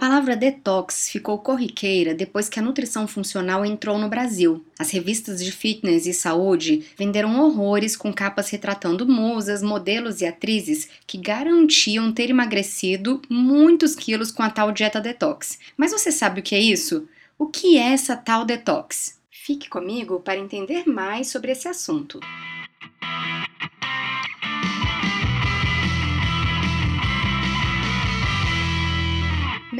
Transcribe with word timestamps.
palavra 0.00 0.34
detox 0.34 1.10
ficou 1.10 1.38
corriqueira 1.38 2.14
depois 2.14 2.48
que 2.48 2.58
a 2.58 2.62
nutrição 2.62 3.06
funcional 3.06 3.66
entrou 3.66 3.98
no 3.98 4.08
Brasil. 4.08 4.64
As 4.78 4.90
revistas 4.90 5.44
de 5.44 5.52
fitness 5.52 6.06
e 6.06 6.14
saúde 6.14 6.86
venderam 6.96 7.38
horrores 7.38 7.98
com 7.98 8.10
capas 8.10 8.48
retratando 8.48 9.06
musas, 9.06 9.62
modelos 9.62 10.22
e 10.22 10.26
atrizes 10.26 10.88
que 11.06 11.18
garantiam 11.18 12.10
ter 12.14 12.30
emagrecido 12.30 13.20
muitos 13.28 13.94
quilos 13.94 14.32
com 14.32 14.42
a 14.42 14.48
tal 14.48 14.72
dieta 14.72 15.02
detox. 15.02 15.58
Mas 15.76 15.92
você 15.92 16.10
sabe 16.10 16.40
o 16.40 16.42
que 16.42 16.54
é 16.54 16.60
isso? 16.60 17.06
O 17.38 17.46
que 17.46 17.76
é 17.76 17.92
essa 17.92 18.16
tal 18.16 18.46
detox? 18.46 19.20
Fique 19.30 19.68
comigo 19.68 20.20
para 20.20 20.38
entender 20.38 20.88
mais 20.88 21.28
sobre 21.28 21.52
esse 21.52 21.68
assunto. 21.68 22.20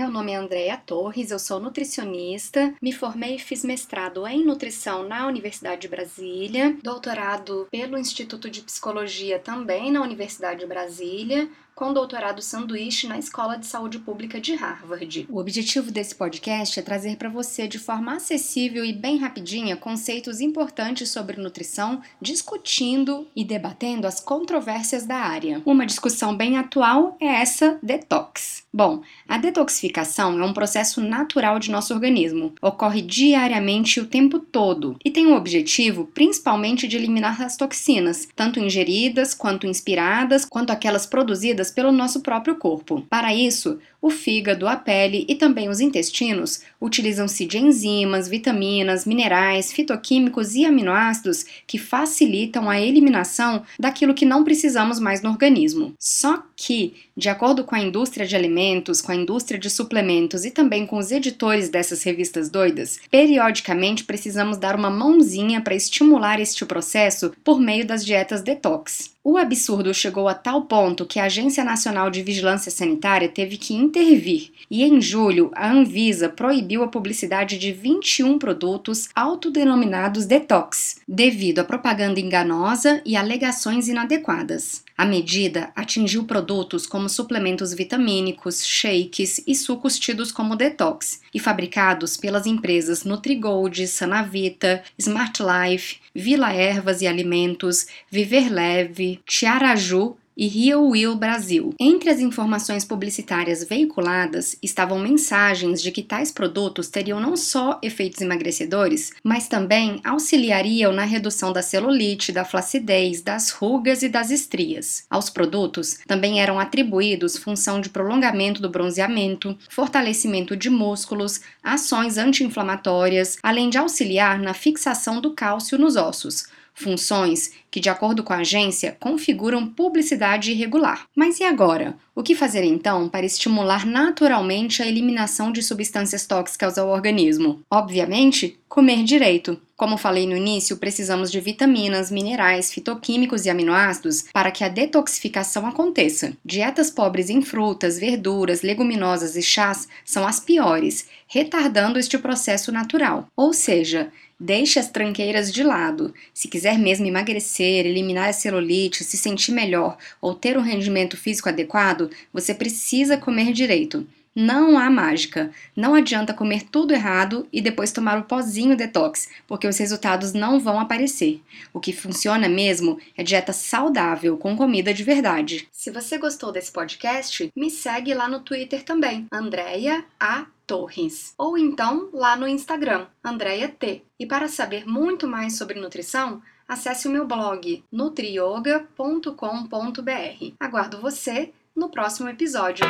Meu 0.00 0.10
nome 0.10 0.32
é 0.32 0.36
Andréa 0.36 0.78
Torres, 0.78 1.30
eu 1.30 1.38
sou 1.38 1.60
nutricionista, 1.60 2.74
me 2.80 2.90
formei 2.90 3.34
e 3.34 3.38
fiz 3.38 3.62
mestrado 3.62 4.26
em 4.26 4.42
nutrição 4.42 5.06
na 5.06 5.26
Universidade 5.26 5.82
de 5.82 5.88
Brasília, 5.88 6.74
doutorado 6.82 7.68
pelo 7.70 7.98
Instituto 7.98 8.48
de 8.48 8.62
Psicologia 8.62 9.38
também 9.38 9.92
na 9.92 10.00
Universidade 10.00 10.60
de 10.60 10.66
Brasília, 10.66 11.50
com 11.80 11.94
doutorado 11.94 12.42
sanduíche 12.42 13.06
na 13.06 13.18
Escola 13.18 13.56
de 13.56 13.64
Saúde 13.64 13.98
Pública 13.98 14.38
de 14.38 14.54
Harvard. 14.54 15.26
O 15.30 15.38
objetivo 15.40 15.90
desse 15.90 16.14
podcast 16.14 16.78
é 16.78 16.82
trazer 16.82 17.16
para 17.16 17.30
você 17.30 17.66
de 17.66 17.78
forma 17.78 18.16
acessível 18.16 18.84
e 18.84 18.92
bem 18.92 19.16
rapidinha 19.16 19.74
conceitos 19.74 20.42
importantes 20.42 21.08
sobre 21.08 21.40
nutrição, 21.40 22.02
discutindo 22.20 23.26
e 23.34 23.42
debatendo 23.42 24.06
as 24.06 24.20
controvérsias 24.20 25.06
da 25.06 25.16
área. 25.16 25.62
Uma 25.64 25.86
discussão 25.86 26.36
bem 26.36 26.58
atual 26.58 27.16
é 27.18 27.24
essa 27.24 27.78
detox. 27.82 28.62
Bom, 28.70 29.00
a 29.26 29.38
detoxificação 29.38 30.38
é 30.38 30.44
um 30.44 30.52
processo 30.52 31.00
natural 31.00 31.58
de 31.58 31.70
nosso 31.70 31.94
organismo, 31.94 32.52
ocorre 32.60 33.00
diariamente 33.00 33.98
o 33.98 34.06
tempo 34.06 34.38
todo 34.38 34.96
e 35.02 35.10
tem 35.10 35.26
o 35.26 35.34
objetivo 35.34 36.04
principalmente 36.14 36.86
de 36.86 36.96
eliminar 36.96 37.40
as 37.40 37.56
toxinas, 37.56 38.28
tanto 38.36 38.60
ingeridas 38.60 39.32
quanto 39.32 39.66
inspiradas, 39.66 40.44
quanto 40.44 40.70
aquelas 40.70 41.06
produzidas 41.06 41.69
pelo 41.70 41.92
nosso 41.92 42.20
próprio 42.20 42.56
corpo. 42.56 43.06
Para 43.08 43.34
isso, 43.34 43.78
o 44.02 44.10
fígado, 44.10 44.66
a 44.66 44.76
pele 44.76 45.26
e 45.28 45.34
também 45.34 45.68
os 45.68 45.80
intestinos 45.80 46.62
utilizam-se 46.80 47.44
de 47.44 47.58
enzimas, 47.58 48.28
vitaminas, 48.28 49.04
minerais, 49.04 49.72
fitoquímicos 49.72 50.54
e 50.54 50.64
aminoácidos 50.64 51.44
que 51.66 51.78
facilitam 51.78 52.70
a 52.70 52.80
eliminação 52.80 53.62
daquilo 53.78 54.14
que 54.14 54.24
não 54.24 54.42
precisamos 54.42 54.98
mais 54.98 55.20
no 55.22 55.30
organismo. 55.30 55.92
Só 55.98 56.42
que, 56.56 56.94
de 57.16 57.28
acordo 57.28 57.64
com 57.64 57.74
a 57.74 57.80
indústria 57.80 58.26
de 58.26 58.34
alimentos, 58.34 59.02
com 59.02 59.12
a 59.12 59.16
indústria 59.16 59.58
de 59.60 59.68
suplementos 59.68 60.44
e 60.44 60.50
também 60.50 60.86
com 60.86 60.96
os 60.96 61.12
editores 61.12 61.68
dessas 61.68 62.02
revistas 62.02 62.48
doidas, 62.48 62.98
periodicamente 63.10 64.04
precisamos 64.04 64.56
dar 64.56 64.76
uma 64.76 64.90
mãozinha 64.90 65.60
para 65.60 65.74
estimular 65.74 66.40
este 66.40 66.64
processo 66.64 67.32
por 67.44 67.60
meio 67.60 67.86
das 67.86 68.04
dietas 68.04 68.42
detox. 68.42 69.10
O 69.22 69.36
absurdo 69.36 69.92
chegou 69.92 70.28
a 70.28 70.34
tal 70.34 70.62
ponto 70.62 71.04
que 71.04 71.20
a 71.20 71.24
Agência 71.24 71.62
Nacional 71.62 72.10
de 72.10 72.22
Vigilância 72.22 72.70
Sanitária 72.70 73.28
teve 73.28 73.58
que 73.58 73.74
intervir, 73.74 74.50
e 74.70 74.82
em 74.82 74.98
julho 74.98 75.50
a 75.54 75.70
Anvisa 75.70 76.30
proibiu 76.30 76.82
a 76.82 76.88
publicidade 76.88 77.58
de 77.58 77.70
21 77.70 78.38
produtos 78.38 79.10
autodenominados 79.14 80.24
detox, 80.24 81.02
devido 81.06 81.58
à 81.58 81.64
propaganda 81.64 82.18
enganosa 82.18 83.02
e 83.04 83.14
alegações 83.14 83.88
inadequadas. 83.88 84.82
A 85.00 85.06
medida 85.06 85.72
atingiu 85.74 86.24
produtos 86.24 86.86
como 86.86 87.08
suplementos 87.08 87.72
vitamínicos, 87.72 88.62
shakes 88.62 89.42
e 89.46 89.54
sucos 89.54 89.98
tidos 89.98 90.30
como 90.30 90.54
detox 90.54 91.22
e 91.32 91.40
fabricados 91.40 92.18
pelas 92.18 92.44
empresas 92.44 93.02
Nutrigold, 93.02 93.86
Sanavita, 93.86 94.82
Smart 95.00 95.40
Life, 95.42 95.96
Vila 96.14 96.52
Ervas 96.52 97.00
e 97.00 97.06
Alimentos, 97.06 97.86
Viver 98.10 98.52
Leve, 98.52 99.22
Tiaraju 99.24 100.18
e 100.40 100.46
Rio 100.46 100.86
Will 100.86 101.14
Brasil. 101.14 101.74
Entre 101.78 102.08
as 102.08 102.18
informações 102.18 102.82
publicitárias 102.82 103.62
veiculadas 103.62 104.56
estavam 104.62 104.98
mensagens 104.98 105.82
de 105.82 105.92
que 105.92 106.02
tais 106.02 106.32
produtos 106.32 106.88
teriam 106.88 107.20
não 107.20 107.36
só 107.36 107.78
efeitos 107.82 108.22
emagrecedores, 108.22 109.12
mas 109.22 109.48
também 109.48 110.00
auxiliariam 110.02 110.94
na 110.94 111.04
redução 111.04 111.52
da 111.52 111.60
celulite, 111.60 112.32
da 112.32 112.42
flacidez, 112.42 113.20
das 113.20 113.50
rugas 113.50 114.02
e 114.02 114.08
das 114.08 114.30
estrias. 114.30 115.04
Aos 115.10 115.28
produtos 115.28 115.98
também 116.06 116.40
eram 116.40 116.58
atribuídos 116.58 117.36
função 117.36 117.78
de 117.78 117.90
prolongamento 117.90 118.62
do 118.62 118.70
bronzeamento, 118.70 119.58
fortalecimento 119.68 120.56
de 120.56 120.70
músculos, 120.70 121.42
ações 121.62 122.16
anti-inflamatórias, 122.16 123.36
além 123.42 123.68
de 123.68 123.76
auxiliar 123.76 124.38
na 124.38 124.54
fixação 124.54 125.20
do 125.20 125.34
cálcio 125.34 125.76
nos 125.76 125.96
ossos 125.96 126.48
funções 126.74 127.52
que, 127.70 127.80
de 127.80 127.88
acordo 127.88 128.22
com 128.22 128.32
a 128.32 128.38
agência, 128.38 128.96
configuram 129.00 129.66
publicidade 129.66 130.52
irregular. 130.52 131.06
Mas 131.16 131.40
e 131.40 131.44
agora? 131.44 131.96
O 132.14 132.22
que 132.22 132.34
fazer 132.34 132.62
então 132.64 133.08
para 133.08 133.24
estimular 133.24 133.86
naturalmente 133.86 134.82
a 134.82 134.86
eliminação 134.86 135.50
de 135.50 135.62
substâncias 135.62 136.26
tóxicas 136.26 136.76
ao 136.76 136.88
organismo? 136.88 137.60
Obviamente, 137.70 138.59
comer 138.70 139.02
direito. 139.02 139.60
Como 139.76 139.98
falei 139.98 140.28
no 140.28 140.36
início, 140.36 140.76
precisamos 140.76 141.28
de 141.32 141.40
vitaminas, 141.40 142.08
minerais, 142.08 142.72
fitoquímicos 142.72 143.44
e 143.44 143.50
aminoácidos 143.50 144.26
para 144.32 144.52
que 144.52 144.62
a 144.62 144.68
detoxificação 144.68 145.66
aconteça. 145.66 146.36
Dietas 146.44 146.88
pobres 146.88 147.28
em 147.30 147.42
frutas, 147.42 147.98
verduras, 147.98 148.62
leguminosas 148.62 149.34
e 149.34 149.42
chás 149.42 149.88
são 150.04 150.24
as 150.24 150.38
piores, 150.38 151.08
retardando 151.26 151.98
este 151.98 152.16
processo 152.16 152.70
natural. 152.70 153.26
Ou 153.36 153.52
seja, 153.52 154.10
Deixe 154.42 154.78
as 154.78 154.88
tranqueiras 154.88 155.52
de 155.52 155.62
lado. 155.62 156.14
Se 156.32 156.48
quiser 156.48 156.78
mesmo 156.78 157.04
emagrecer, 157.04 157.84
eliminar 157.84 158.30
a 158.30 158.32
celulite, 158.32 159.04
se 159.04 159.18
sentir 159.18 159.52
melhor 159.52 159.98
ou 160.18 160.34
ter 160.34 160.56
um 160.56 160.62
rendimento 160.62 161.14
físico 161.14 161.50
adequado, 161.50 162.10
você 162.32 162.54
precisa 162.54 163.18
comer 163.18 163.52
direito. 163.52 164.06
Não 164.34 164.78
há 164.78 164.88
mágica. 164.88 165.50
Não 165.74 165.94
adianta 165.94 166.32
comer 166.32 166.64
tudo 166.64 166.94
errado 166.94 167.48
e 167.52 167.60
depois 167.60 167.90
tomar 167.90 168.18
o 168.18 168.24
pozinho 168.24 168.76
detox, 168.76 169.28
porque 169.46 169.66
os 169.66 169.76
resultados 169.76 170.32
não 170.32 170.60
vão 170.60 170.78
aparecer. 170.78 171.42
O 171.72 171.80
que 171.80 171.92
funciona 171.92 172.48
mesmo 172.48 172.98
é 173.16 173.24
dieta 173.24 173.52
saudável 173.52 174.36
com 174.36 174.56
comida 174.56 174.94
de 174.94 175.02
verdade. 175.02 175.68
Se 175.72 175.90
você 175.90 176.16
gostou 176.16 176.52
desse 176.52 176.70
podcast, 176.70 177.50
me 177.56 177.70
segue 177.70 178.14
lá 178.14 178.28
no 178.28 178.40
Twitter 178.40 178.84
também, 178.84 179.26
Andrea 179.32 180.04
A 180.18 180.46
Torres, 180.64 181.34
ou 181.36 181.58
então 181.58 182.08
lá 182.12 182.36
no 182.36 182.46
Instagram, 182.46 183.06
Andrea 183.24 183.68
T. 183.68 184.04
E 184.18 184.26
para 184.26 184.46
saber 184.46 184.86
muito 184.86 185.26
mais 185.26 185.58
sobre 185.58 185.80
nutrição, 185.80 186.40
acesse 186.68 187.08
o 187.08 187.10
meu 187.10 187.26
blog 187.26 187.82
nutrioga.com.br. 187.90 190.54
Aguardo 190.60 191.00
você 191.00 191.52
no 191.74 191.90
próximo 191.90 192.28
episódio. 192.28 192.86